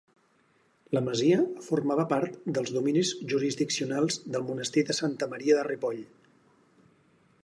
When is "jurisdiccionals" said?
3.33-4.19